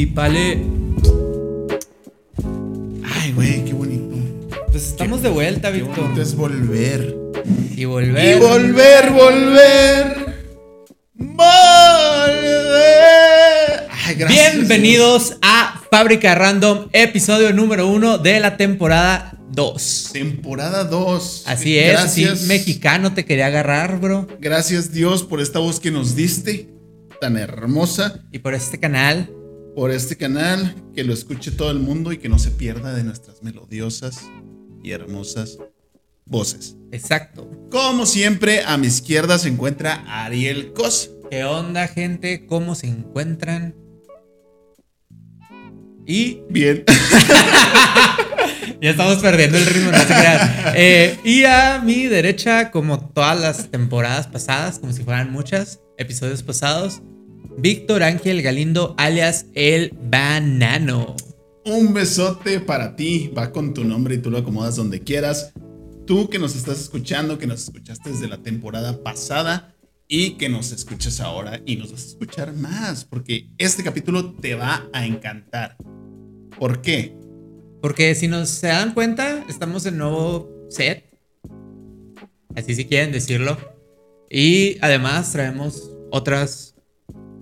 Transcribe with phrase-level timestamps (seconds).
[0.00, 0.62] Y vale.
[3.04, 4.16] Ay, güey, qué bonito.
[4.70, 6.04] Pues estamos de vuelta, Qué Víctor.
[6.04, 7.14] bonito es volver.
[7.76, 8.36] Y volver.
[8.36, 10.36] Y volver, volver.
[11.16, 11.48] Volver.
[14.06, 14.54] Ay, gracias.
[14.54, 20.10] Bienvenidos a Fábrica Random, episodio número uno de la temporada 2.
[20.14, 21.42] Temporada 2.
[21.46, 22.32] Así es, Gracias.
[22.32, 24.26] así mexicano te quería agarrar, bro.
[24.40, 26.70] Gracias Dios por esta voz que nos diste,
[27.20, 29.28] tan hermosa, Y por este canal,
[29.80, 33.02] por este canal, que lo escuche todo el mundo y que no se pierda de
[33.02, 34.20] nuestras melodiosas
[34.82, 35.56] y hermosas
[36.26, 36.76] voces.
[36.92, 37.50] exacto.
[37.70, 41.12] Como siempre, a mi izquierda se encuentra Ariel Cos.
[41.30, 42.44] ¿Qué onda, gente?
[42.44, 43.74] ¿Cómo se encuentran?
[46.06, 46.84] Y Bien.
[48.82, 50.74] ya estamos perdiendo el ritmo, no se crean.
[50.74, 56.42] Eh, y a mi derecha, como todas las temporadas pasadas, como si fueran muchas, episodios
[56.42, 57.00] pasados,
[57.62, 61.14] Víctor Ángel Galindo, alias El Banano.
[61.66, 65.52] Un besote para ti, va con tu nombre y tú lo acomodas donde quieras.
[66.06, 69.76] Tú que nos estás escuchando, que nos escuchaste desde la temporada pasada
[70.08, 74.54] y que nos escuchas ahora y nos vas a escuchar más, porque este capítulo te
[74.54, 75.76] va a encantar.
[76.58, 77.14] ¿Por qué?
[77.82, 81.14] Porque si nos se dan cuenta, estamos en nuevo set.
[82.56, 83.58] Así si quieren decirlo.
[84.30, 86.69] Y además traemos otras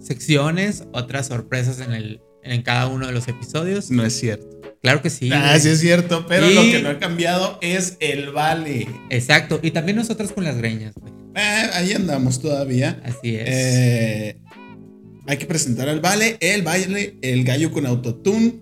[0.00, 3.90] secciones, otras sorpresas en, el, en cada uno de los episodios.
[3.90, 4.46] No es cierto.
[4.82, 5.30] Claro que sí.
[5.32, 8.86] ah, sí es cierto, pero Y- lo que no ha cambiado es el vale.
[9.10, 9.58] Exacto.
[9.62, 10.94] Y también nosotros con las greñas.
[10.94, 11.12] güey.
[11.34, 13.00] Eh, ahí andamos todavía.
[13.04, 13.44] Así es.
[13.48, 14.36] Eh,
[15.26, 18.60] hay que presentar al vale, el baile, el gallo con autotune.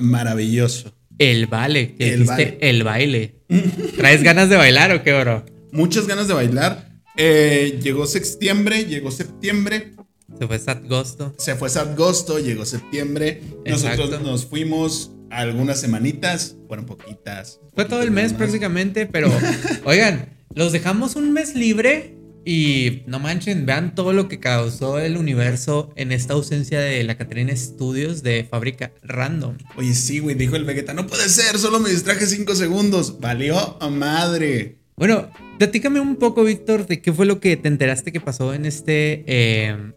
[0.00, 0.92] Maravilloso.
[1.18, 1.94] el vale.
[1.94, 2.58] Que el dijiste vale.
[2.60, 3.34] el baile.
[3.96, 5.44] ¿Traes ganas de bailar o qué, bro?
[5.74, 6.88] Muchas ganas de bailar.
[7.16, 9.90] Eh, llegó septiembre, llegó septiembre,
[10.38, 11.34] Se fue Sat Gosto.
[11.36, 13.42] se fue agosto, llegó septiembre.
[13.66, 17.58] Nosotros nos fuimos algunas semanitas, fueron poquitas.
[17.74, 19.28] Fue todo el mes prácticamente, pero
[19.84, 25.16] oigan, los dejamos un mes libre y no manchen, vean todo lo que causó el
[25.16, 29.56] universo en esta ausencia de la Catrina Studios de Fábrica Random.
[29.76, 33.18] Oye, sí, güey, dijo el Vegeta, no puede ser, solo me distraje cinco segundos.
[33.18, 34.83] Valió a madre.
[34.96, 35.28] Bueno,
[35.58, 39.24] platícame un poco, Víctor, de qué fue lo que te enteraste que pasó en este,
[39.26, 39.92] eh,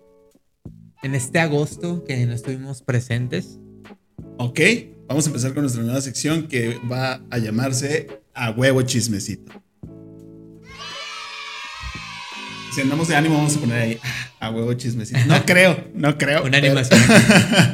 [1.03, 3.59] en este agosto que no estuvimos presentes.
[4.39, 4.59] Ok,
[5.07, 9.51] vamos a empezar con nuestra nueva sección que va a llamarse A huevo chismecito.
[12.73, 13.97] Si andamos de ánimo, vamos a poner ahí
[14.39, 15.19] "Ah, a huevo chismecito.
[15.27, 16.41] No creo, no creo.
[16.43, 16.99] Una pero- animación.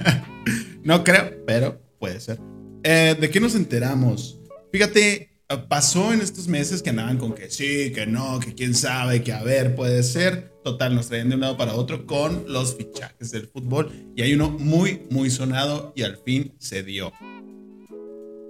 [0.84, 2.40] no creo, pero puede ser.
[2.84, 4.40] Eh, ¿De qué nos enteramos?
[4.72, 5.33] Fíjate,
[5.70, 9.34] pasó en estos meses que andaban con que sí, que no, que quién sabe, que
[9.34, 10.54] a ver, puede ser.
[10.64, 13.92] Total, nos traían de un lado para otro con los fichajes del fútbol.
[14.16, 17.12] Y hay uno muy, muy sonado y al fin se dio.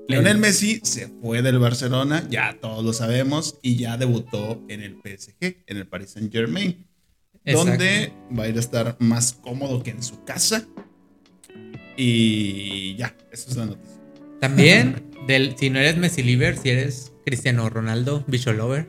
[0.07, 4.97] Lionel Messi se fue del Barcelona, ya todos lo sabemos, y ya debutó en el
[4.97, 6.85] PSG, en el Paris Saint Germain,
[7.45, 10.67] donde va a ir a estar más cómodo que en su casa.
[11.95, 14.02] Y ya, esa es la noticia.
[14.43, 18.87] También, del, si no eres Messi Liver, si eres Cristiano Ronaldo, Bicho Lover.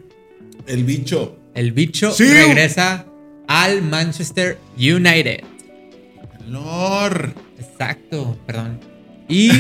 [0.67, 1.39] El bicho.
[1.55, 2.25] El bicho Sí.
[2.25, 3.07] regresa
[3.47, 5.45] al Manchester United.
[6.49, 7.35] Lord.
[7.57, 8.81] Exacto, perdón.
[9.29, 9.51] Y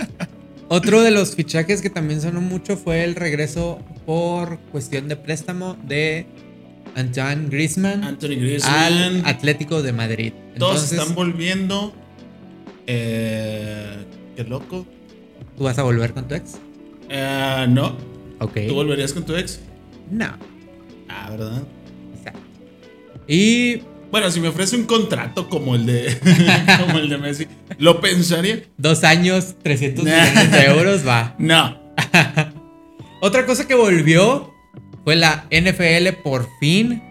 [0.68, 5.76] otro de los fichajes que también sonó mucho fue el regreso por cuestión de préstamo
[5.86, 6.24] de
[6.94, 9.22] Antoine Griezmann Anthony al Griezmann.
[9.26, 10.32] Atlético de Madrid.
[10.58, 11.94] Todos Entonces, están volviendo.
[12.86, 13.96] Eh,
[14.34, 14.86] qué loco.
[15.56, 16.54] ¿Tú vas a volver con tu ex?
[17.08, 17.96] Eh, no.
[18.40, 18.52] Ok.
[18.68, 19.60] ¿Tú volverías con tu ex?
[20.10, 20.36] No.
[21.08, 21.62] Ah, ¿verdad?
[22.16, 22.40] Exacto.
[23.28, 26.16] Y Bueno, si me ofrece un contrato como el de,
[26.86, 27.46] como el de Messi,
[27.78, 28.62] ¿lo pensaría?
[28.78, 31.34] dos años, 300 millones de euros, va.
[31.38, 31.78] No.
[33.22, 34.52] Otra cosa que volvió
[35.04, 37.02] fue la NFL por fin.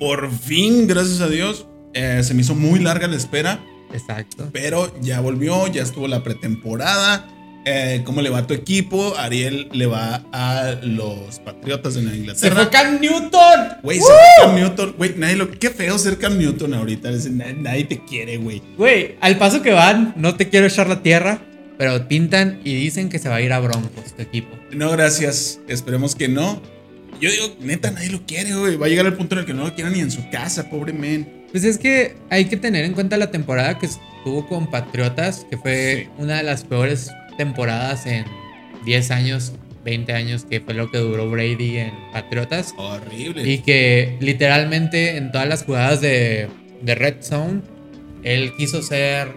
[0.00, 3.60] Por fin, gracias a Dios, eh, se me hizo muy larga la espera,
[3.92, 4.48] Exacto.
[4.52, 7.26] pero ya volvió, ya estuvo la pretemporada.
[7.68, 9.16] Eh, ¿Cómo le va a tu equipo?
[9.18, 12.54] Ariel le va a los Patriotas de Nueva ¡Se Inglaterra.
[12.54, 13.60] fue Cam Newton!
[13.82, 14.02] Güey, ¡Uh!
[14.02, 14.94] se fue Cam Newton.
[14.96, 15.50] Güey, nadie lo.
[15.50, 17.10] Qué feo ser Cam Newton ahorita.
[17.58, 18.62] Nadie te quiere, güey.
[18.78, 21.40] Güey, al paso que van, no te quiero echar la tierra,
[21.76, 24.56] pero pintan y dicen que se va a ir a Broncos, tu equipo.
[24.70, 25.58] No, gracias.
[25.66, 26.62] Esperemos que no.
[27.20, 28.76] Yo digo, neta, nadie lo quiere, güey.
[28.76, 30.70] Va a llegar el punto en el que no lo quieran ni en su casa,
[30.70, 31.46] pobre men.
[31.50, 35.56] Pues es que hay que tener en cuenta la temporada que estuvo con Patriotas, que
[35.56, 36.08] fue Sí.
[36.22, 38.24] una de las peores temporadas en
[38.84, 39.52] 10 años
[39.86, 42.74] 20 años, que fue lo que duró Brady en Patriotas.
[42.76, 43.48] Horrible.
[43.48, 46.48] Y que literalmente en todas las jugadas de,
[46.82, 47.62] de Red Zone,
[48.24, 49.28] él quiso ser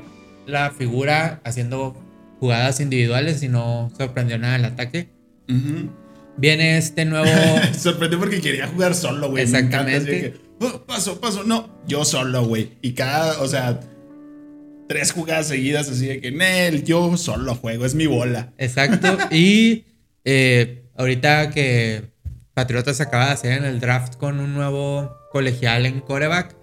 [0.47, 1.95] la figura haciendo
[2.39, 5.09] jugadas individuales y no sorprendió nada el ataque.
[5.47, 5.91] Ujú.
[6.37, 7.27] Viene este nuevo.
[7.77, 9.43] Sorprendió porque quería jugar solo, güey.
[9.43, 10.33] Exactamente.
[10.61, 11.43] "Oh, paso, paso.
[11.43, 12.71] No, yo solo, güey.
[12.81, 13.81] Y cada, o sea,
[14.89, 18.51] tres jugadas seguidas así de que, Nel, yo solo juego, es mi bola.
[18.57, 19.17] Exacto.
[19.31, 19.85] Y
[20.25, 22.09] eh, ahorita que
[22.55, 26.55] Patriotas acaba de hacer en el draft con un nuevo colegial en coreback,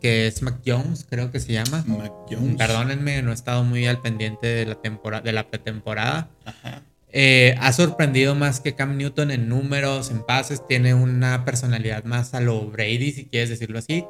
[0.00, 1.84] que es Mac Jones, creo que se llama.
[1.86, 2.56] Mac Jones.
[2.56, 6.30] Perdónenme, no he estado muy al pendiente de la, temporada, de la pretemporada.
[6.44, 6.82] Ajá.
[7.16, 10.66] Eh, ha sorprendido más que Cam Newton en números, en pases.
[10.66, 14.04] Tiene una personalidad más a lo Brady, si quieres decirlo así.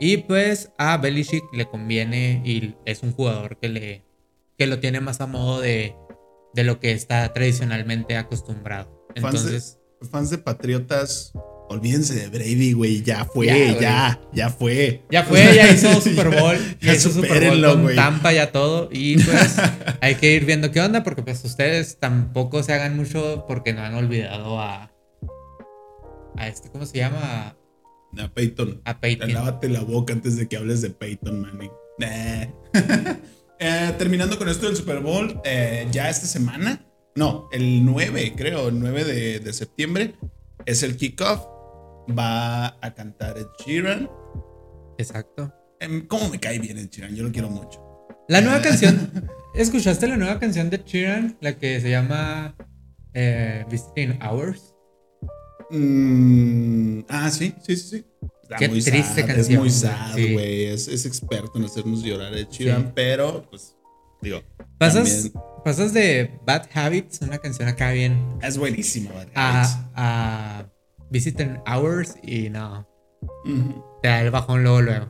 [0.00, 4.02] Y pues a Belichick le conviene y es un jugador que, le,
[4.58, 5.94] que lo tiene más a modo de,
[6.54, 9.06] de lo que está tradicionalmente acostumbrado.
[9.20, 9.78] Fans de- Entonces,
[10.10, 11.32] Fans de Patriotas,
[11.68, 13.02] olvídense de Brady, güey.
[13.02, 15.02] Ya fue, Ya, ya, ya, fue.
[15.10, 16.56] ya fue, ya hizo Super Bowl.
[16.80, 17.96] Ya ya hizo Super Bowl con güey.
[17.96, 18.88] Tampa, ya todo.
[18.90, 19.56] Y pues
[20.00, 23.82] hay que ir viendo qué onda, porque pues ustedes tampoco se hagan mucho porque no
[23.82, 24.90] han olvidado a.
[26.38, 27.54] A este, ¿cómo se llama?
[28.18, 28.80] A Peyton.
[28.84, 29.32] A Peyton.
[29.32, 31.70] Lávate la boca antes de que hables de Peyton Manning.
[33.62, 36.82] Eh, terminando con esto del Super Bowl, eh, ya esta semana,
[37.14, 40.14] no, el 9, creo, el 9 de, de septiembre,
[40.64, 41.44] es el kickoff.
[42.08, 44.10] Va a cantar Ed Sheeran.
[44.96, 45.52] Exacto.
[45.78, 47.14] Em, ¿Cómo me cae bien Ed Sheeran?
[47.14, 47.82] Yo lo quiero mucho.
[48.28, 49.28] La nueva canción.
[49.54, 51.36] ¿Escuchaste la nueva canción de Sheeran?
[51.42, 52.56] La que se llama
[53.12, 54.74] eh, Visiting Hours.
[55.70, 58.04] Mm, ah, sí, sí, sí, sí.
[58.42, 60.32] Está Qué muy triste sad, canción, Es muy güey, sad, sí.
[60.32, 60.64] güey.
[60.64, 62.92] Es, es experto en hacernos llorar Sheeran, Sí.
[62.94, 63.76] pero, pues,
[64.20, 64.42] digo.
[64.78, 65.32] Pasas, también
[65.64, 69.76] pasas de Bad Habits, una canción acá bien, Es buenísima, Bad Habits.
[69.94, 70.66] a, a
[71.66, 72.86] Hours y no.
[74.02, 75.06] Te da el bajón luego, luego.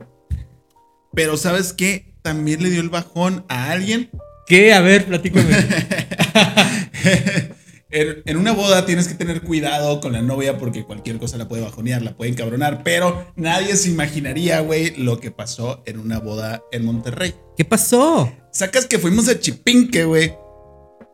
[1.13, 2.13] Pero ¿sabes qué?
[2.21, 4.09] También le dio el bajón a alguien.
[4.45, 4.73] ¿Qué?
[4.73, 5.49] A ver, platícame.
[7.91, 11.61] en, una boda tienes que tener cuidado con la novia porque cualquier cosa la puede
[11.63, 12.83] bajonear, la puede encabronar.
[12.83, 17.35] Pero nadie se imaginaría, güey, lo que pasó en una boda en Monterrey.
[17.57, 18.31] ¿Qué pasó?
[18.51, 20.33] Sacas que fuimos a Chipinque, güey.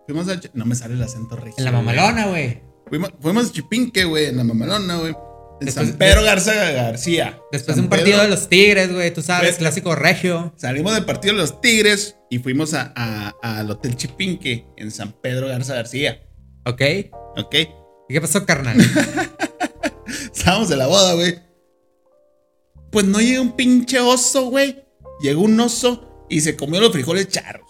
[0.08, 0.40] Fuimos a...
[0.54, 1.56] No me sale el acento regio.
[1.58, 2.62] En la mamalona, güey.
[2.88, 5.14] Fuimos, fuimos a Chipinque, güey, en la mamalona, güey.
[5.60, 7.40] En Después- San Pedro Garza García.
[7.52, 10.54] Después San de un partido Pedro- de los Tigres, güey, tú sabes, clásico regio.
[10.56, 15.14] Salimos del partido de los Tigres y fuimos a- a- al Hotel Chipinque en San
[15.14, 16.22] Pedro Garza García.
[16.68, 16.82] ¿Ok?
[17.38, 17.56] ¿Ok?
[18.10, 18.78] ¿Y qué pasó, carnal?
[20.34, 21.40] Estábamos en la boda, güey.
[22.92, 24.84] Pues no llega un pinche oso, güey.
[25.22, 27.70] Llegó un oso y se comió los frijoles charros.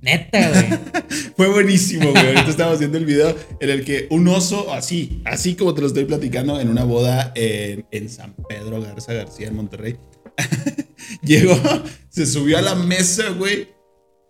[0.00, 1.02] Neta, güey.
[1.36, 2.28] Fue buenísimo, güey.
[2.28, 5.88] Ahorita estamos viendo el video en el que un oso, así, así como te lo
[5.88, 9.96] estoy platicando, en una boda en, en San Pedro Garza García, en Monterrey.
[11.22, 11.56] Llegó,
[12.08, 13.74] se subió a la mesa, güey.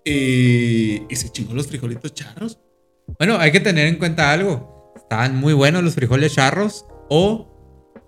[0.03, 2.59] Y, y se chingó los frijolitos charros.
[3.19, 4.93] Bueno, hay que tener en cuenta algo.
[4.97, 7.53] Estaban muy buenos los frijoles charros o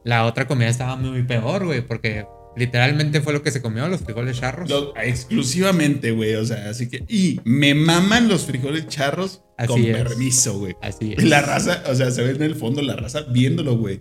[0.04, 4.00] la otra comida estaba muy peor, güey, porque literalmente fue lo que se comió, los
[4.00, 4.68] frijoles charros.
[4.68, 6.34] Lo- exclusivamente, güey.
[6.34, 7.04] O sea, así que.
[7.08, 9.96] Y me maman los frijoles charros Así con es.
[9.96, 10.74] permiso, güey.
[10.82, 11.22] Así es.
[11.24, 14.00] La raza, o sea, se ve en el fondo la raza viéndolo, güey.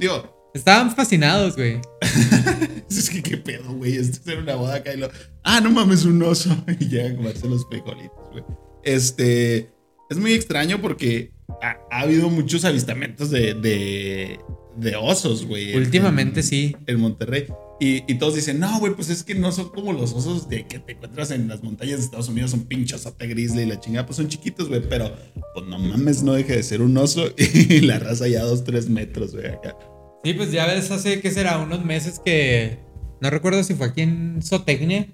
[0.00, 1.80] Digo, Estaban fascinados, güey.
[2.88, 3.96] es que qué pedo, güey.
[3.96, 5.08] Esto es en una boda acá y lo.
[5.42, 6.50] Ah, no mames, un oso.
[6.80, 8.44] Y llega a comerse los frijolitos, güey.
[8.84, 9.73] Este.
[10.10, 11.32] Es muy extraño porque
[11.62, 14.38] ha, ha habido muchos avistamientos de, de,
[14.76, 15.72] de osos, güey.
[15.72, 16.76] en- Últimamente en- sí.
[16.86, 17.46] en Monterrey.
[17.80, 20.66] Y, y todos dicen, no, güey, pues es que no son como los osos de
[20.66, 23.80] que te encuentras en las montañas de Estados Unidos, son pinchos ote grizzly y la
[23.80, 25.12] chingada, pues son chiquitos, güey, pero
[25.54, 28.88] pues no mames, no deja de ser un oso y la raza ya dos, tres
[28.88, 29.76] metros, güey, acá.
[30.22, 31.58] Sí, pues ya ves, hace, ¿qué será?
[31.58, 32.78] Unos meses que...
[33.20, 35.08] No recuerdo si fue aquí en Zootecnia,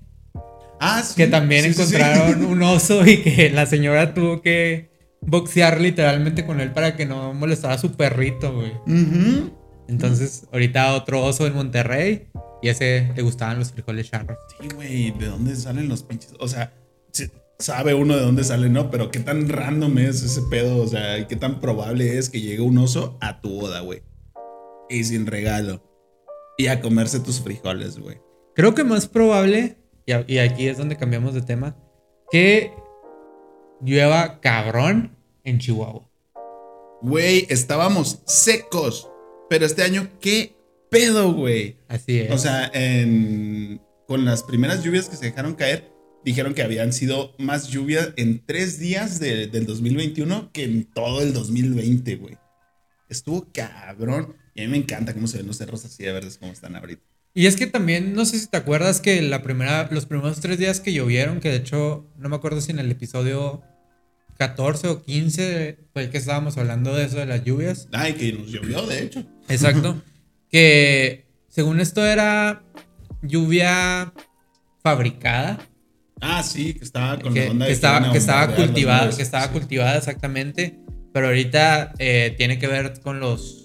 [0.80, 1.14] Ah, sí.
[1.14, 1.96] que también sí, sí, sí.
[1.96, 7.06] encontraron un oso y que la señora tuvo que boxear literalmente con él para que
[7.06, 8.72] no molestara a su perrito, güey.
[9.88, 12.28] Entonces, ahorita otro oso en Monterrey
[12.62, 14.38] y ese le gustaban los frijoles charros.
[14.60, 16.32] Sí, güey, ¿de dónde salen los pinches?
[16.38, 16.72] O sea,
[17.60, 18.90] sabe uno de dónde sale, ¿no?
[18.90, 22.62] Pero qué tan random es ese pedo, o sea, qué tan probable es que llegue
[22.62, 24.02] un oso a tu boda, güey.
[24.88, 25.82] Y sin regalo.
[26.58, 28.18] Y a comerse tus frijoles, güey.
[28.54, 29.76] Creo que más probable,
[30.06, 31.76] y, a- y aquí es donde cambiamos de tema,
[32.30, 32.72] que
[33.80, 36.08] llueva cabrón en Chihuahua.
[37.02, 39.08] Güey, estábamos secos.
[39.48, 40.54] Pero este año, ¿qué
[40.90, 41.78] pedo, güey?
[41.88, 42.30] Así es.
[42.30, 45.90] O sea, en- con las primeras lluvias que se dejaron caer,
[46.24, 51.22] dijeron que habían sido más lluvias en tres días de- del 2021 que en todo
[51.22, 52.36] el 2020, güey.
[53.08, 54.36] Estuvo cabrón.
[54.54, 56.76] Y a mí me encanta cómo se ven los cerros así de verdes como están
[56.76, 57.02] ahorita.
[57.34, 60.58] Y es que también, no sé si te acuerdas que la primera, los primeros tres
[60.58, 63.62] días que llovieron, que de hecho, no me acuerdo si en el episodio
[64.38, 67.88] 14 o 15 fue el que estábamos hablando de eso de las lluvias.
[67.92, 69.24] Ay, que nos llovió, de hecho.
[69.48, 70.02] Exacto.
[70.50, 72.62] que según esto era
[73.22, 74.12] lluvia
[74.82, 75.58] fabricada.
[76.20, 79.22] Ah, sí, que estaba con que, la onda que de estaba, que estaba cultivada, que
[79.22, 79.52] estaba Sí.
[79.52, 80.78] cultivada exactamente,
[81.12, 83.59] pero ahorita eh, tiene que ver con los,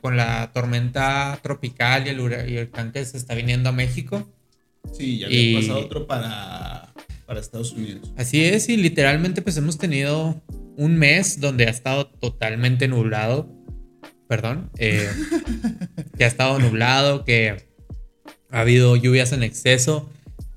[0.00, 4.28] con la tormenta tropical y el, huracán que se está viniendo a México.
[4.96, 6.92] Sí, ya había Y- pasado otro para,
[7.26, 8.12] para Estados Unidos.
[8.16, 10.40] Así es, y literalmente pues hemos tenido
[10.76, 13.48] un mes donde ha estado totalmente nublado,
[14.28, 15.08] perdón, eh,
[16.18, 17.64] que ha estado nublado, que
[18.50, 20.10] ha habido lluvias en exceso,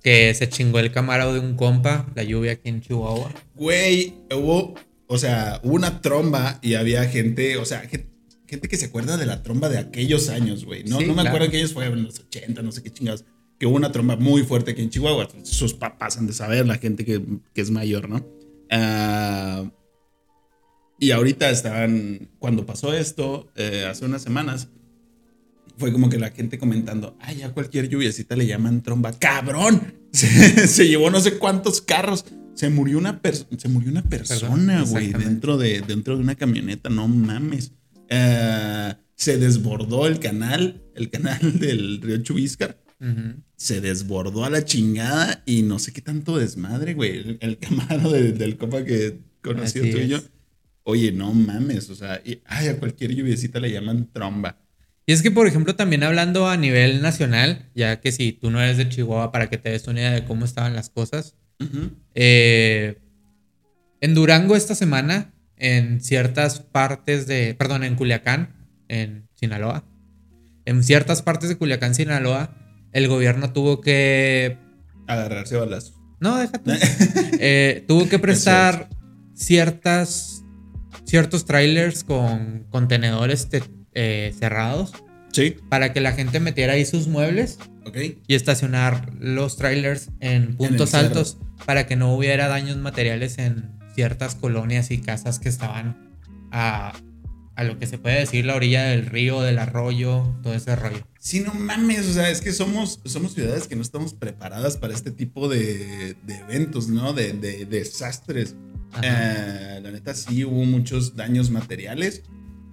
[0.03, 3.31] que se chingó el camarado de un compa, la lluvia aquí en Chihuahua.
[3.55, 4.75] Güey, hubo,
[5.07, 8.08] o sea, hubo una tromba y había gente, o sea, gen-
[8.49, 10.83] gente que se acuerda de la tromba de aquellos años, güey.
[10.83, 11.29] No, Sí, no me claro.
[11.29, 13.23] acuerdo que ellos fueron en los 80, no sé qué chingados.
[13.59, 15.27] Que hubo una tromba muy fuerte aquí en Chihuahua.
[15.43, 17.21] Sus papás han de saber, la gente que,
[17.53, 18.25] que es mayor, ¿no?
[18.71, 19.69] Ah,
[20.99, 24.69] y ahorita estaban, cuando pasó esto, eh, hace unas semanas,
[25.77, 29.13] fue como que la gente comentando, ay, ya cualquier lluviecita le llaman tromba.
[29.17, 29.95] ¡Cabrón!
[30.11, 32.25] Se, se llevó no sé cuántos carros.
[32.55, 36.89] Se murió una, per- se murió una persona, güey, dentro de, dentro de una camioneta.
[36.89, 37.73] No mames.
[38.09, 42.77] Eh, se desbordó el canal, el canal del río Chubiscar.
[43.01, 43.41] Ujú.
[43.55, 47.17] Se desbordó a la chingada y no sé qué tanto desmadre, güey.
[47.17, 50.19] El, el camarada de- del copa que conoció Así tú y yo.
[50.83, 54.57] Oye, no mames, o sea, y- ay, a cualquier lluviecita le llaman tromba.
[55.05, 58.61] Y es que, por ejemplo, también hablando a nivel nacional, ya que si tú no
[58.61, 61.35] eres de Chihuahua, para que te des una idea de cómo estaban las cosas,
[62.15, 62.97] eh,
[64.01, 68.55] en Durango esta semana, en ciertas partes de, perdón, en Culiacán,
[68.87, 69.83] en Sinaloa,
[70.65, 72.55] en ciertas partes de Culiacán, Sinaloa,
[72.93, 74.57] el gobierno tuvo que,
[75.07, 75.95] Agarrarse balazos.
[76.19, 76.71] no, déjate,
[77.39, 78.89] eh, tuvo que prestar
[79.33, 80.43] ciertas,
[81.05, 83.63] ciertos trailers con contenedores te-
[83.93, 84.93] eh, cerrados
[85.31, 87.97] Sí, para que la gente metiera ahí sus muebles ok.
[88.27, 94.33] y estacionar los trailers en puntos altos para que no hubiera daños materiales en ciertas
[94.35, 95.97] colonias y casas que estaban
[96.51, 96.93] a,
[97.55, 101.05] a lo que se puede decir la orilla del río, del arroyo, todo ese rollo.
[101.19, 104.93] Sí, no mames, o sea, es que somos, somos ciudades que no estamos preparadas para
[104.93, 107.11] este tipo de, de eventos, ¿no?
[107.11, 108.55] De, de- de desastres.
[109.03, 112.23] Eh, la neta, sí hubo muchos daños materiales.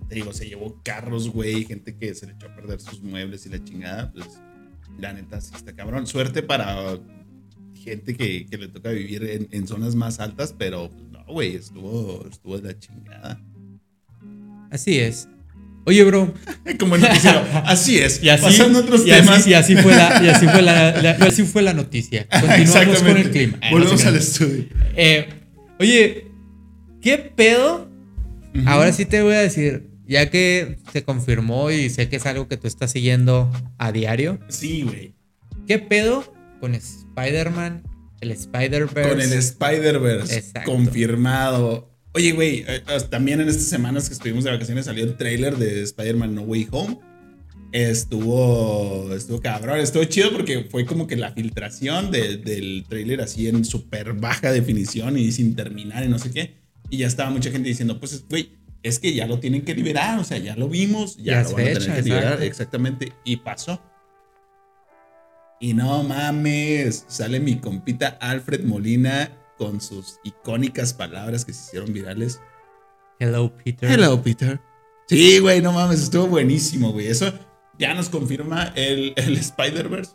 [0.09, 3.47] Te digo, se llevó carros, güey, gente que se le echó a perder sus muebles
[3.47, 4.13] y la chingada.
[4.13, 4.27] Pues,
[5.01, 6.07] la neta, sí está cabrón.
[6.07, 7.01] Suerte para
[7.75, 12.27] gente que, que le toca vivir en, en zonas más altas, pero pues, güey, estuvo,
[12.31, 13.41] estuvo de la chingada.
[14.71, 15.29] Así es.
[15.85, 16.35] Oye, bro.
[16.81, 17.43] Como el noticiero.
[17.65, 18.21] Así es.
[18.23, 19.47] Y así, Pasando otros y así- temas.
[19.47, 22.27] y así fue la, y así fue la, la- así fue la noticia.
[22.29, 23.59] Continuamos con el clima.
[23.63, 24.65] No Volvemos al estudio.
[24.97, 25.29] Eh,
[25.79, 26.27] oye,
[27.01, 27.89] ¿qué pedo?
[28.65, 32.49] Ahora sí te voy a decir, ya que se confirmó y sé que es algo
[32.49, 35.15] que tú estás siguiendo a diario, Sí, güey.
[35.69, 37.83] ¿qué pedo con Spider-Man,
[38.21, 39.09] el Spider-Verse?
[39.11, 40.53] Con el Spider-Verse.
[40.65, 41.91] Confirmado.
[42.13, 45.57] Oye, güey, eh, eh, también en estas semanas que estuvimos de vacaciones salió el trailer
[45.57, 46.99] de Spider-Man No Way Home.
[47.73, 53.49] Estuvo, estuvo cabrón, estuvo chido porque fue como que la filtración de- del trailer así
[53.49, 56.55] en súper baja definición y sin terminar y no sé qué.
[56.89, 58.51] Y ya estaba mucha gente diciendo, pues, güey,
[58.83, 61.51] es que ya lo tienen que liberar, o sea, ya lo vimos, ya, Ya lo
[61.53, 63.13] van a fecha, tener que liberar, exactamente.
[63.25, 63.83] Y pasó.
[65.61, 71.93] Y no mames, sale mi compita Alfred Molina con sus icónicas palabras que se hicieron
[71.93, 72.41] virales.
[73.19, 73.91] Hello, Peter.
[73.91, 74.61] Hello, Peter.
[75.09, 77.07] Sí, güey, no mames, estuvo buenísimo, güey.
[77.07, 77.33] Eso
[77.79, 80.13] ya nos confirma el, el Spider-Verse.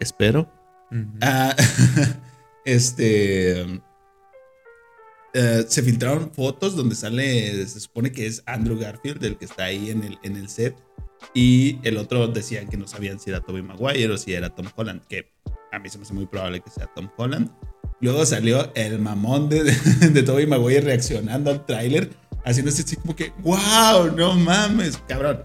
[0.00, 0.50] Espero.
[1.20, 1.54] Ah,
[2.64, 3.60] este.
[5.34, 9.64] eh, se filtraron fotos donde sale, se supone que es Andrew Garfield, el que está
[9.64, 10.76] ahí en el, en el set.
[11.34, 14.66] Y el otro decían que no sabían si era Tobey Maguire o si era Tom
[14.74, 15.32] Holland, que
[15.72, 17.50] a mí se me hace muy probable que sea Tom Holland.
[18.00, 19.64] Luego salió el mamón de,
[20.12, 22.10] de Tobey Maguire reaccionando al tráiler,
[22.44, 25.44] haciéndose así como que, wow, no mames, cabrón.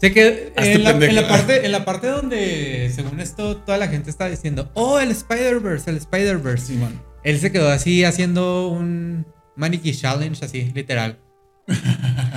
[0.00, 3.88] Sé que en la, en la parte, en la parte donde, según esto, toda la
[3.88, 6.66] gente está diciendo, oh, el Spider-Verse, el Spider-Verse.
[6.66, 7.02] Simón.
[7.24, 11.18] Él se quedó así haciendo un maniquí challenge, así, literal.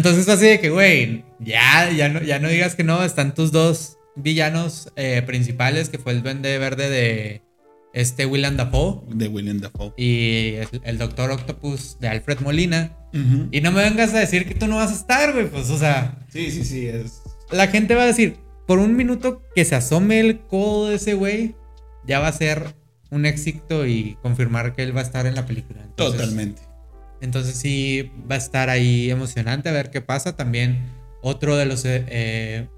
[0.00, 3.34] Entonces fue así de que, güey, ya, ya no, ya no digas que no, están
[3.34, 7.42] tus dos villanos eh, principales, que fue el Duende Verde de
[7.92, 9.02] este William Dafoe.
[9.14, 9.92] De William Dafoe.
[9.98, 12.96] Y el, el Doctor Octopus de Alfred Molina.
[13.52, 15.50] Y no me vengas a decir que tú no vas a estar, güey.
[15.50, 16.18] Pues, o sea.
[16.30, 16.86] Sí, sí, sí.
[16.86, 17.20] Es...
[17.50, 21.12] La gente va a decir, por un minuto que se asome el codo de ese
[21.12, 21.56] güey,
[22.06, 22.74] ya va a ser
[23.10, 25.86] un éxito y confirmar que él va a estar en la película.
[25.94, 26.69] Totalmente.
[27.20, 30.36] Entonces sí va a estar ahí emocionante a ver qué pasa.
[30.36, 30.90] También
[31.22, 32.68] otro de los eh,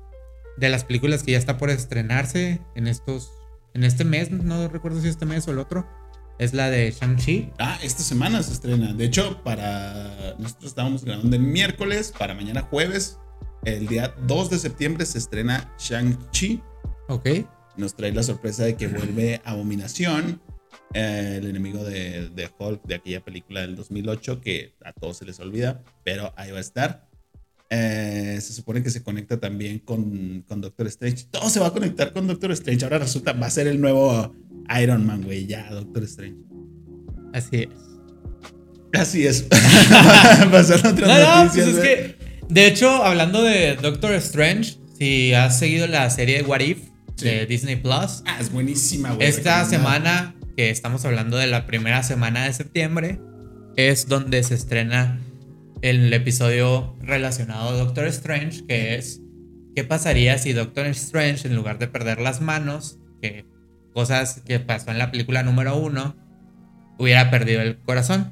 [0.57, 3.33] de las películas que ya está por estrenarse en estos
[3.75, 5.87] en este mes, no recuerdo si este mes o el otro,
[6.39, 7.53] es la de Shang-Chi.
[7.59, 8.93] Ah, esta semana se estrena.
[8.93, 13.19] De hecho, para nosotros estábamos grabando el miércoles, para mañana jueves,
[13.65, 16.63] el día 2 de septiembre se estrena Shang-Chi.
[17.09, 17.29] Ok.
[17.77, 20.43] Nos trae la sorpresa de que vuelve Abominación,
[20.95, 25.25] eh, el enemigo de, de, Hulk de aquella película del 2008 que a todos se
[25.25, 27.09] les olvida, pero ahí va a estar.
[27.71, 31.25] Eh, se supone que se conecta también con, con, Doctor Strange.
[31.31, 32.85] Todo se va a conectar con Doctor Strange.
[32.85, 34.35] Ahora resulta, va a ser el nuevo
[34.83, 35.47] Iron Man, güey.
[35.47, 36.37] Ya, Doctor Strange.
[37.33, 37.69] Así es.
[38.93, 39.47] Así es.
[40.47, 40.91] Otras no.
[40.93, 42.17] No, pues es que,
[42.51, 46.79] de hecho, hablando de Doctor Strange, si has seguido la serie de What If
[47.23, 48.23] de Disney Plus.
[48.27, 49.27] Ah, es buenísima, güey.
[49.27, 53.21] Esta semana, que estamos hablando de la primera semana de septiembre,
[53.77, 55.21] es donde se estrena
[55.83, 59.21] el episodio relacionado a Doctor Strange, que es
[59.75, 63.47] ¿qué pasaría si Doctor Strange, en lugar de perder las manos, que
[63.93, 66.17] cosas que pasó en la película número uno,
[66.99, 68.31] hubiera perdido el corazón?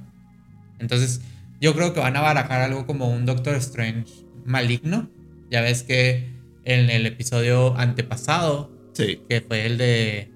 [0.78, 1.22] Entonces,
[1.60, 5.10] yo creo que van a barajar algo como un Doctor Strange maligno.
[5.50, 6.30] Ya ves que
[6.64, 9.20] en el episodio antepasado, sí.
[9.28, 10.29] que fue el de.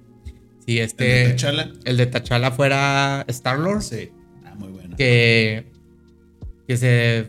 [0.65, 1.23] Si este.
[1.23, 1.71] El de T'Challa.
[1.85, 3.81] El de T'Challa fuera Star-Lord.
[3.81, 4.11] Sí.
[4.45, 4.95] Ah, muy bueno.
[4.95, 5.75] Que
[6.67, 7.27] que se,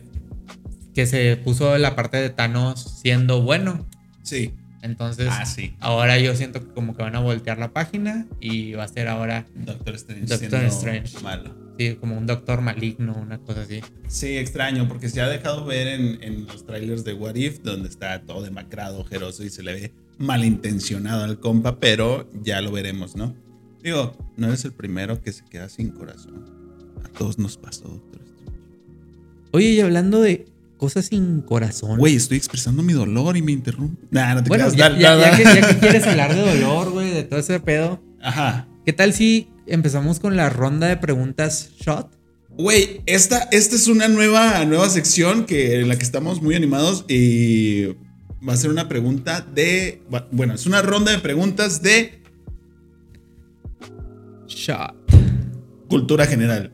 [0.93, 3.87] que se puso la parte de Thanos siendo bueno.
[4.23, 4.53] Sí.
[4.81, 5.75] Entonces, ah, sí.
[5.79, 9.07] ahora yo siento que como que van a voltear la página y va a ser
[9.07, 10.25] ahora Doctor Strange.
[10.27, 11.19] Doctor Strange.
[11.21, 11.53] Malo.
[11.77, 13.81] Sí, como un doctor maligno, una cosa así.
[14.07, 17.89] Sí, extraño, porque se ha dejado ver en, en los trailers de What If, donde
[17.89, 23.15] está todo demacrado, ojeroso y se le ve malintencionado al compa, pero ya lo veremos,
[23.15, 23.35] ¿no?
[23.83, 26.45] Digo, no eres el primero que se queda sin corazón.
[27.03, 28.21] A todos nos pasó, Doctor
[29.51, 30.45] Oye, y hablando de
[30.77, 31.97] cosas sin corazón.
[31.97, 34.05] Güey, estoy expresando mi dolor y me interrumpe.
[34.11, 37.59] Nah, no te bueno, ya, ya, que, quieres hablar de dolor, güey, de todo ese
[37.59, 38.01] pedo.
[38.21, 38.67] Ajá.
[38.85, 42.11] ¿Qué tal si empezamos con la ronda de preguntas shot?
[42.57, 47.05] Güey, esta, esta es una nueva, nueva sección que, en la que estamos muy animados
[47.07, 47.95] y
[48.47, 50.01] va a ser una pregunta de...
[50.31, 52.21] Bueno, es una ronda de preguntas de...
[54.47, 54.95] Shot.
[55.87, 56.71] Cultura general.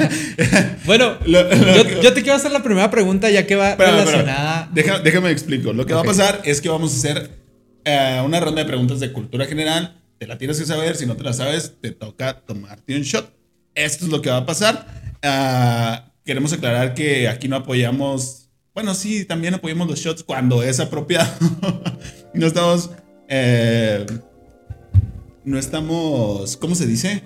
[0.86, 4.70] bueno, yo, te quiero hacer la primera pregunta ya que va relacionada.
[4.72, 5.72] déjame explico.
[5.72, 7.30] Lo que va a pasar es que vamos a hacer
[7.84, 10.00] eh, una ronda de preguntas de cultura general.
[10.18, 10.96] Te la tienes que saber.
[10.96, 13.32] Si no te la sabes, te toca tomarte un shot.
[13.74, 14.86] Esto es lo que va a pasar.
[15.22, 18.41] Ah, queremos aclarar que aquí no apoyamos.
[18.74, 21.30] Bueno, sí, también apoyamos los shots cuando es apropiado.
[22.34, 22.90] no estamos.
[23.28, 24.06] Eh,
[25.44, 26.56] no estamos.
[26.56, 27.24] ¿Cómo se dice?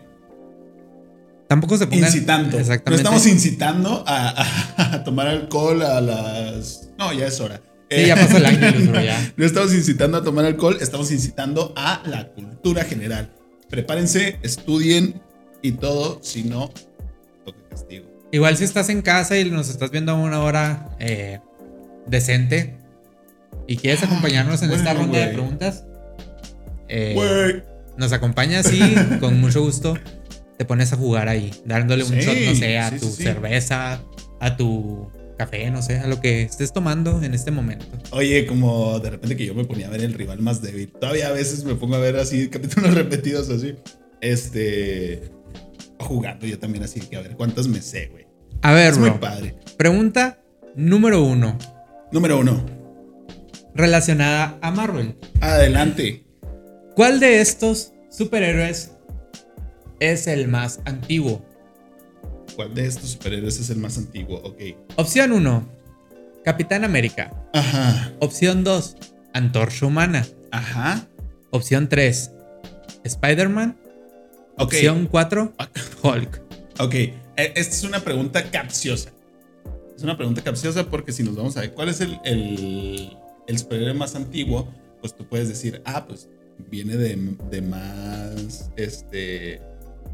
[1.48, 2.06] Tampoco se pongan...
[2.06, 2.58] Incitando.
[2.58, 2.90] Exactamente.
[2.90, 6.90] No estamos incitando a, tomar alcohol a las...
[6.98, 7.62] No, ya es hora.
[7.88, 9.32] Sí, ya pasó el año, ya.
[9.36, 13.32] No estamos incitando a tomar alcohol, estamos incitando a la cultura general.
[13.70, 15.22] Prepárense, estudien
[15.62, 16.72] y todo, si no,
[17.44, 18.15] toque castigo.
[18.32, 21.40] Igual si estás en casa y nos estás viendo a una hora eh,
[22.06, 22.76] decente
[23.66, 25.84] y quieres ah, acompañarnos en esta ronda de preguntas,
[26.88, 27.62] eh,
[27.96, 28.80] nos acompañas, sí,
[29.20, 29.96] con mucho gusto
[30.56, 34.02] te pones a jugar ahí, dándole un shot, no sé, a tu cerveza,
[34.40, 37.86] a tu café, no sé, a lo que estés tomando en este momento.
[38.10, 40.90] Oye, como de repente que yo me ponía a ver el rival más débil.
[40.92, 43.74] Todavía a veces me pongo a ver así capítulos repetidos así.
[44.20, 45.30] Este
[45.98, 48.26] jugando yo también así que a ver cuántas me sé, güey.
[48.62, 49.56] A ver, es muy padre.
[49.76, 50.42] Pregunta
[50.74, 51.58] número uno.
[52.12, 52.64] Número uno.
[53.74, 55.16] Relacionada a Marvel.
[55.40, 56.26] Adelante.
[56.94, 58.92] ¿Cuál de estos superhéroes
[60.00, 61.44] es el más antiguo?
[62.54, 64.38] ¿Cuál de estos superhéroes es el más antiguo?
[64.38, 64.60] Ok.
[64.96, 65.68] Opción 1,
[66.42, 67.30] Capitán América.
[67.52, 68.12] Ajá.
[68.20, 68.96] Opción 2,
[69.34, 70.26] Antorcha Humana.
[70.50, 71.06] Ajá.
[71.50, 72.30] Opción 3,
[73.04, 73.76] Spider-Man.
[74.58, 75.52] Opción 4,
[76.02, 76.42] Hulk.
[76.78, 79.12] Ok, e, esta es una pregunta capciosa.
[79.96, 83.16] Es una pregunta capciosa porque si nos vamos a ver cuál es el, el,
[83.46, 84.68] el superhéroe más antiguo,
[85.00, 86.28] pues tú puedes decir, ah, pues
[86.70, 87.16] viene de,
[87.50, 89.60] de más, este,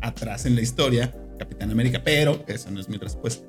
[0.00, 3.46] atrás en la historia, Capitán América, pero esa no es mi respuesta.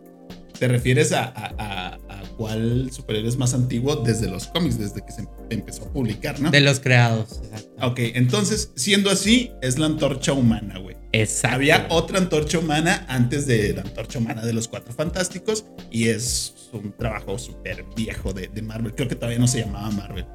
[0.57, 1.97] ¿Te refieres a,
[2.37, 6.51] cuál superhéroe es más antiguo desde los cómics, desde que se empezó a publicar, ¿no?
[6.51, 7.41] De los creados.
[7.43, 7.87] Exacto.
[7.87, 10.95] Ok, entonces, siendo así, es la antorcha humana, güey.
[11.11, 11.55] Exacto.
[11.55, 16.55] Había otra antorcha humana antes de la antorcha humana de los Cuatro Fantásticos y es
[16.71, 18.93] un trabajo súper viejo de, de Marvel.
[18.95, 20.25] Creo que todavía no se llamaba Marvel.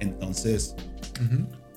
[0.00, 0.74] Entonces,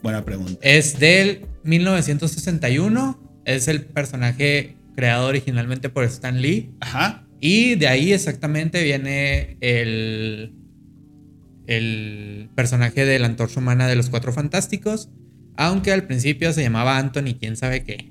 [0.01, 0.59] buena pregunta.
[0.61, 3.41] Es del 1961.
[3.45, 6.71] Es el personaje creado originalmente por Stan Lee.
[6.79, 7.24] Ajá.
[7.39, 10.53] Y de ahí exactamente viene el,
[11.67, 15.09] el personaje de la antorcha humana de los Cuatro Fantásticos.
[15.57, 18.09] Aunque al principio se llamaba Anthony, quién sabe qué.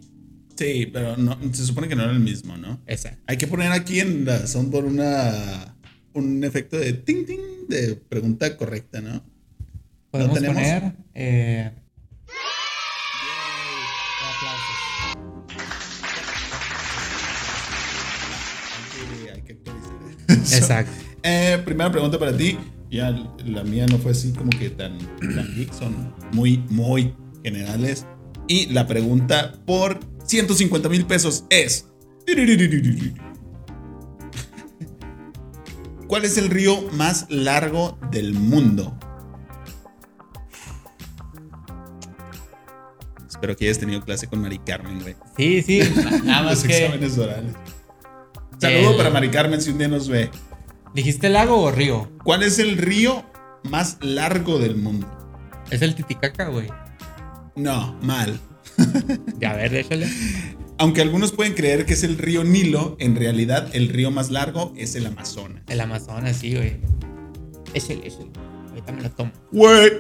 [0.56, 2.80] Sí, pero no, se supone que no era el mismo, ¿no?
[2.87, 3.20] Exacto.
[3.26, 5.76] Hay que poner aquí en la soundboard una,
[6.12, 9.22] un efecto de ting ting de pregunta correcta, ¿no?
[10.10, 10.56] Podemos tenemos?
[10.56, 10.92] poner.
[11.14, 11.72] eh,
[20.44, 20.57] eso.
[20.59, 20.92] Exacto.
[21.22, 22.59] Eh, primera pregunta para ti.
[22.90, 23.11] Ya
[23.44, 28.07] la mía no fue así como que tan, tan geek, son muy, muy generales.
[28.46, 31.88] Y la pregunta por 150 mil pesos es:
[36.07, 38.96] ¿Cuál es el río más largo del mundo?
[43.28, 45.16] Espero que hayas tenido clase con Mari Carmen, güey.
[45.37, 45.80] Sí, sí.
[46.24, 46.85] Nada más Los que.
[46.85, 47.54] exámenes orales.
[48.58, 50.30] Saludo El- para Mari Carmen si un día nos ve.
[50.94, 52.10] ¿Dijiste lago o río?
[52.24, 53.24] ¿Cuál es el río
[53.64, 55.10] más largo del mundo?
[55.70, 56.68] Es el Titicaca, güey.
[57.56, 58.38] No, mal.
[59.38, 60.08] Ya, a ver, déjale.
[60.78, 64.72] Aunque algunos pueden creer que es el río Nilo, en realidad el río más largo
[64.76, 65.62] es el Amazonas.
[65.68, 66.78] El Amazonas, sí, güey.
[67.74, 68.30] Es el, es el.
[68.70, 69.30] Ahorita me lo tomo.
[69.52, 69.90] Güey,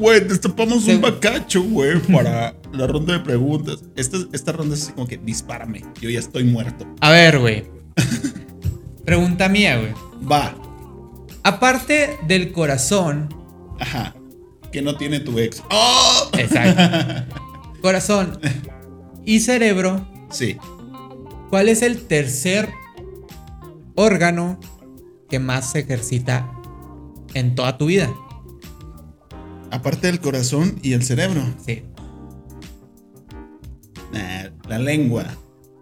[0.00, 3.84] güey, destapamos un bacacho, güey, para la ronda de preguntas.
[3.94, 6.86] Esta, esta ronda es así como que dispárame, yo ya estoy muerto.
[7.00, 7.64] A ver, güey.
[9.04, 9.92] Pregunta mía, güey.
[10.28, 10.54] Va,
[11.42, 13.28] Aparte del corazón.
[13.78, 14.14] ajá,
[14.72, 15.62] que no tiene tu ex.
[15.70, 16.30] ¡Oh!
[16.36, 17.36] Exacto.
[17.82, 18.38] Corazón
[19.24, 20.06] y cerebro.
[20.30, 20.58] Sí,
[21.48, 22.68] ¿Cuál es el tercer
[23.96, 24.60] órgano
[25.28, 26.52] que más se ejercita
[27.34, 28.08] en toda tu vida?
[29.70, 31.42] Aparte del corazón y el cerebro.
[31.66, 31.82] Sí.
[34.12, 35.24] Nah, la lengua.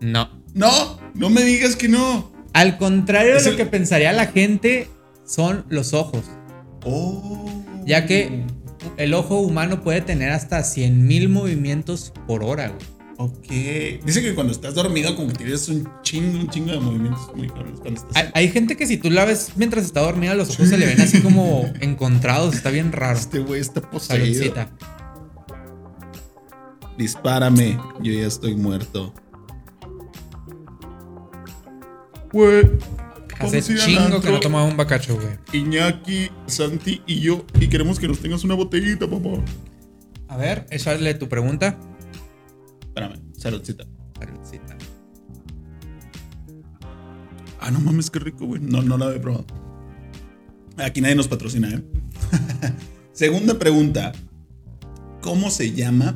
[0.00, 0.28] No.
[0.54, 2.30] No, no me digas que no.
[2.52, 4.88] Al contrario de Es lo el- que pensaría la gente,
[5.26, 6.24] son los ojos.
[6.84, 7.46] Oh.
[7.84, 8.44] Ya que
[8.96, 12.97] el ojo humano puede tener hasta 100.000 movimientos por hora, güey.
[13.20, 13.48] Ok.
[14.04, 17.48] Dice que cuando estás dormido, como que tienes un chingo, un chingo de movimientos muy
[17.48, 18.04] cuando estás.
[18.14, 20.86] Hay, hay gente que si tú la ves mientras está dormida, los ojos se le
[20.86, 22.54] ven así como encontrados.
[22.54, 23.18] Está bien raro.
[23.18, 24.24] Este güey está poseído.
[24.24, 24.70] Saludcita.
[26.96, 29.12] Dispárame, yo ya estoy muerto.
[32.32, 32.70] Güey.
[33.40, 35.38] Hace chingo que no tomaba un bacacho, güey.
[35.52, 39.42] Iñaki, Santi y yo, y queremos que nos tengas una botellita, papá.
[40.28, 41.78] A ver, echarle tu pregunta.
[42.98, 43.84] Espérame, saludcita.
[44.18, 44.76] Saludcita.
[47.60, 48.60] Ah, no mames, qué rico, güey.
[48.60, 49.46] No, no la había probado.
[50.78, 51.82] Aquí nadie nos patrocina, ¿eh?
[53.12, 54.12] Segunda pregunta.
[55.20, 56.14] ¿Cómo se llama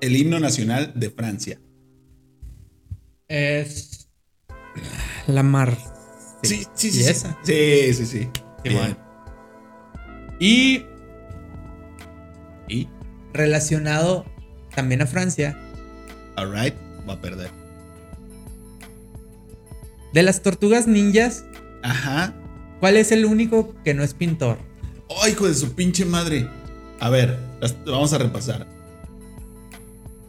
[0.00, 1.60] el himno nacional de Francia?
[3.28, 4.08] Es.
[5.26, 5.76] La mar.
[6.42, 7.02] Sí, sí, ¿Y sí.
[7.02, 7.10] sí.
[7.10, 7.38] esa?
[7.42, 8.28] Sí, sí, sí.
[8.30, 8.30] Sí,
[8.64, 8.76] Bien.
[8.78, 8.96] bueno.
[10.40, 10.84] Y
[12.68, 12.88] Y,
[13.34, 14.24] relacionado
[14.74, 15.56] también a Francia,
[16.36, 16.74] alright,
[17.08, 17.50] va a perder.
[20.12, 21.44] de las tortugas ninjas,
[21.82, 22.32] Ajá.
[22.80, 24.58] ¿cuál es el único que no es pintor?
[25.22, 26.48] ¡Ay, hijo de su pinche madre!
[27.00, 28.66] A ver, las- vamos a repasar.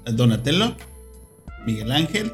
[0.06, 0.76] Donatello,
[1.66, 2.32] Miguel Ángel,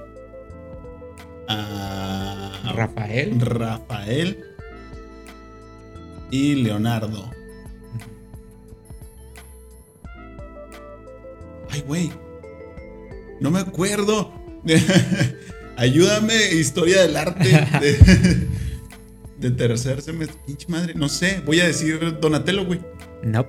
[1.48, 3.40] ah, Rafael.
[3.42, 4.44] Rafael
[6.32, 7.30] y Leonardo.
[11.72, 12.12] Ay, güey.
[13.40, 14.32] No me acuerdo.
[15.78, 18.48] Ayúdame, historia del arte de,
[19.40, 20.38] de tercer semestre.
[20.46, 21.42] Pinche madre, no sé.
[21.46, 22.82] Voy a decir Donatello, güey.
[23.24, 23.48] No.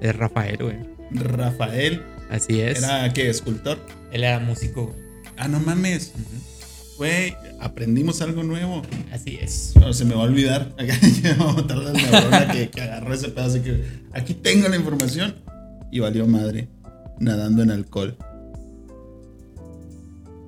[0.00, 0.76] Es Rafael, güey.
[1.12, 2.02] Rafael.
[2.28, 2.78] Así es.
[2.82, 3.30] ¿Era qué?
[3.30, 3.78] ¿Escultor?
[4.12, 4.86] Él era músico.
[4.86, 4.98] güey.
[5.36, 6.12] Ah, no mames.
[6.98, 8.82] Güey, aprendimos algo nuevo.
[9.12, 9.72] Así es.
[9.80, 10.74] No, se me va a olvidar.
[11.38, 13.62] Vamos a tardar la neurona que, que agarró ese pedazo.
[13.62, 15.36] Que aquí tengo la información.
[15.90, 16.68] Y valió madre.
[17.18, 18.16] Nadando en alcohol.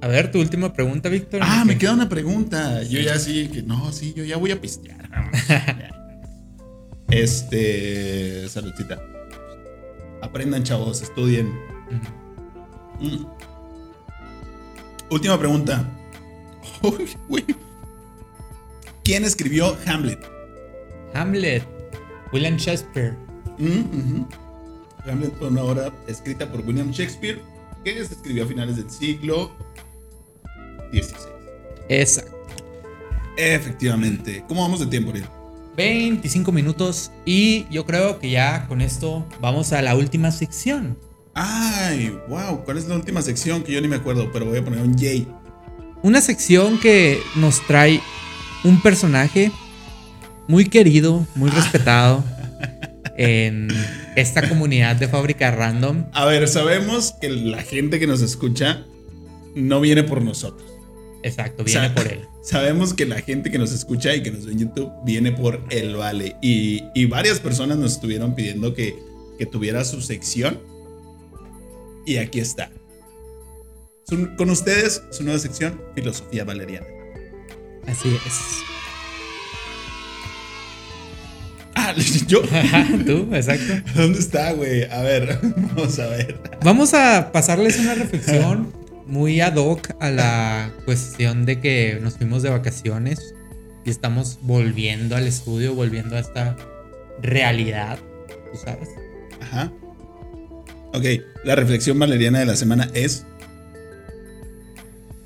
[0.00, 1.40] A ver, tu última pregunta, Víctor.
[1.42, 2.82] Ah, me queda una pregunta.
[2.82, 5.08] Yo ya sí, que no, sí, yo ya voy a pistear.
[7.08, 8.48] Este.
[8.48, 9.00] Saludcita.
[10.22, 11.52] Aprendan, chavos, estudien.
[13.00, 13.24] Mm.
[15.10, 15.88] Última pregunta.
[17.28, 17.44] Uy.
[19.04, 20.18] ¿Quién escribió Hamlet?
[21.14, 21.62] Hamlet.
[22.32, 23.16] William Shakespeare.
[23.58, 24.24] Mm.
[25.08, 27.40] Hamlet fue una obra escrita por William Shakespeare
[27.84, 29.52] que se escribió a finales del siglo
[30.92, 31.30] XVI.
[31.88, 32.32] Exacto.
[33.36, 34.44] Efectivamente.
[34.48, 35.26] ¿Cómo vamos de tiempo, Ariel?
[35.76, 40.96] 25 minutos y yo creo que ya con esto vamos a la última sección.
[41.34, 42.64] Ay, wow.
[42.64, 43.62] ¿Cuál es la última sección?
[43.62, 45.30] Que yo ni me acuerdo, pero voy a poner un J.
[46.02, 48.00] Una sección que nos trae
[48.64, 49.52] un personaje
[50.48, 52.24] muy querido, muy respetado
[53.18, 53.68] en
[54.16, 56.06] esta comunidad de Fábrica Random.
[56.12, 58.84] A ver, sabemos que la gente que nos escucha
[59.54, 60.70] no viene por nosotros.
[61.22, 62.20] Exacto, viene por él.
[62.42, 65.60] Sabemos que la gente que nos escucha y que nos ve en YouTube viene por
[65.70, 66.36] el Vale.
[66.40, 68.94] Y, y varias personas nos estuvieron pidiendo que,
[69.36, 70.60] que tuviera su sección.
[72.06, 72.70] Y aquí está.
[74.08, 76.86] Su- con ustedes, su nueva sección, Filosofía Valeriana.
[77.88, 78.75] Así es.
[81.86, 81.94] Ah,
[82.26, 82.42] yo.
[83.06, 83.74] Tú, exacto.
[83.94, 84.84] ¿Dónde está, güey?
[84.90, 86.40] A ver, vamos a ver.
[86.62, 88.72] Vamos a pasarles una reflexión
[89.06, 93.34] muy ad hoc a la cuestión de que nos fuimos de vacaciones
[93.84, 96.56] y estamos volviendo al estudio, volviendo a esta
[97.22, 98.00] realidad,
[98.50, 98.88] tú sabes.
[99.40, 99.72] Ajá.
[100.92, 101.04] Ok,
[101.44, 103.24] la reflexión valeriana de la semana es.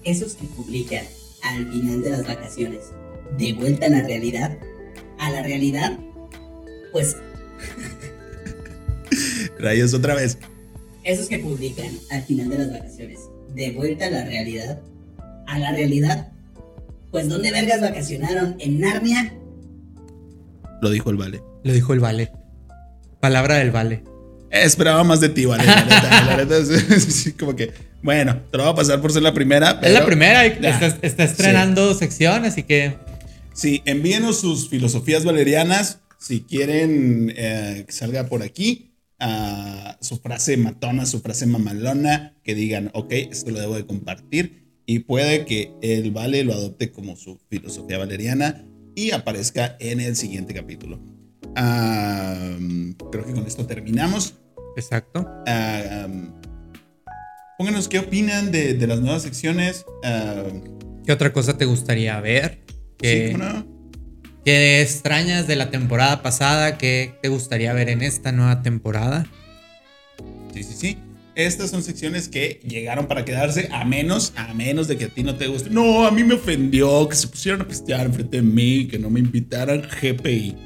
[0.05, 1.05] Esos que publican
[1.43, 2.81] al final de las vacaciones,
[3.39, 4.59] de vuelta a la realidad,
[5.19, 5.99] a la realidad,
[6.93, 7.17] pues
[9.59, 10.39] Rayos otra vez.
[11.05, 13.21] esos que publican al final de las vacaciones,
[13.55, 14.81] de vuelta a la realidad,
[15.47, 16.29] a la realidad,
[17.11, 18.57] pues ¿dónde vergas vacacionaron?
[18.59, 19.35] ¿En Narnia?
[20.81, 21.43] Lo dijo el Vale.
[21.65, 22.33] Lo dijo el Vale.
[23.21, 24.03] Palabra del Vale.
[24.51, 25.65] Esperaba más de ti, Vale.
[25.65, 27.73] La neta, la neta es, como que,
[28.03, 29.79] bueno, te lo voy a pasar por ser la primera.
[29.83, 32.97] es la primera, está, está estrenando sección, así que
[33.53, 35.99] Sí, envíenos sus filosofías valerianas.
[36.21, 42.55] Si quieren eh, que salga por aquí, ah, su frase matona, su frase mamalona, que
[42.55, 44.61] digan, ok, esto lo debo de compartir.
[44.85, 50.15] Y puede que el Vale lo adopte como su filosofía valeriana y aparezca en el
[50.15, 51.01] siguiente capítulo.
[51.57, 52.55] Ah,
[53.11, 54.35] creo que con esto terminamos.
[54.77, 55.27] exacto.
[55.47, 56.35] Ah, um,
[57.57, 59.87] pónganos qué opinan de, de las nuevas secciones.
[61.07, 62.63] ¿Qué otra cosa te gustaría ver?
[62.99, 63.80] ¿Qué, sí, ¿cómo no?
[64.45, 66.79] Qué extrañas de la temporada pasada?
[66.79, 69.27] ¿Qué te gustaría ver en esta nueva temporada?
[70.55, 70.99] Sí, sí, sí.
[71.37, 75.23] Estas son secciones que llegaron para quedarse, a menos, a menos de que a ti
[75.23, 75.71] no te guste.
[75.71, 79.11] No, a mí me ofendió que se pusieran a pistear enfrente de mí, que no
[79.11, 80.57] me invitaran GPI.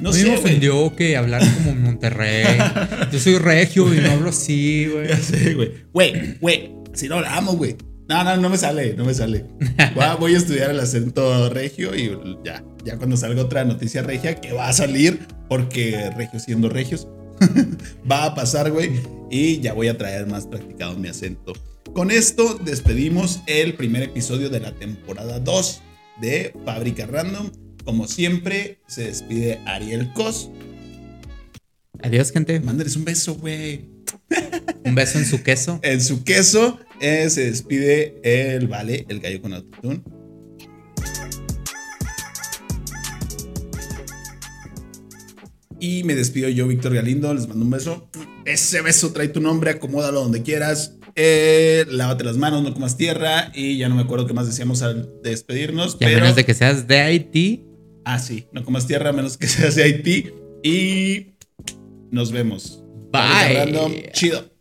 [0.00, 2.58] No a mí sé, me ofendió que hablaran como en Monterrey.
[3.12, 5.08] Yo soy regio y no hablo así, güey.
[5.08, 5.72] Ya sé, güey.
[5.92, 7.76] Güey, güey, si no hablamos, güey.
[8.08, 9.46] No, no, no me sale, no me sale.
[10.20, 14.52] Voy a, estudiar el acento regio y ya, ya cuando salga otra noticia regia que
[14.52, 17.08] va a salir, porque regio siendo regios,
[18.10, 21.52] va a pasar, güey, y ya voy a traer más practicado mi acento.
[21.94, 25.82] Con esto despedimos el primer episodio de la temporada 2
[26.20, 27.50] de Fábrica Random.
[27.84, 30.50] Como siempre, se despide Ariel Cos.
[32.02, 32.60] Adiós, gente.
[32.60, 33.88] Mándales un beso, güey.
[34.84, 35.80] Un beso en su queso.
[35.82, 40.02] En su queso eh, se despide el Vale, el gallo con autotune.
[45.78, 47.32] Y me despido yo, Víctor Galindo.
[47.34, 48.08] Les mando un beso.
[48.44, 50.96] Ese beso trae tu nombre, acomódalo donde quieras.
[51.14, 53.52] Eh, lávate las manos, no comas tierra.
[53.54, 55.96] Y ya no me acuerdo qué más decíamos al despedirnos.
[56.00, 56.20] Y a pero...
[56.20, 57.64] menos de que seas de Haití.
[58.04, 60.30] Ah, sí, no comas tierra a menos que seas de Haití.
[60.62, 61.36] Y
[62.10, 62.82] nos vemos.
[63.12, 64.10] Bye.
[64.12, 64.55] Chido.